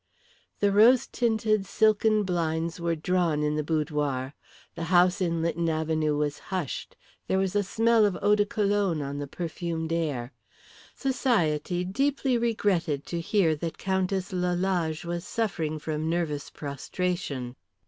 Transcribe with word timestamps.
The 0.61 0.71
rose 0.71 1.05
tinted 1.05 1.67
silken 1.67 2.23
blinds 2.23 2.79
were 2.79 2.95
drawn 2.95 3.43
in 3.43 3.55
the 3.55 3.63
boudoir, 3.63 4.33
the 4.73 4.85
house 4.85 5.21
in 5.21 5.43
Lytton 5.43 5.69
Avenue 5.69 6.17
was 6.17 6.39
hushed, 6.49 6.95
there 7.27 7.37
was 7.37 7.55
a 7.55 7.61
smell 7.61 8.03
of 8.03 8.17
eau 8.19 8.33
de 8.33 8.43
cologne 8.47 9.03
on 9.03 9.19
the 9.19 9.27
perfumed 9.27 9.93
air. 9.93 10.33
Society 10.95 11.83
deeply 11.83 12.35
regretted 12.35 13.05
to 13.05 13.19
hear 13.21 13.55
that 13.57 13.77
Countess 13.77 14.33
Lalage 14.33 15.05
was 15.05 15.23
suffering 15.23 15.77
from 15.77 16.09
nervous 16.09 16.49
prostration. 16.49 17.55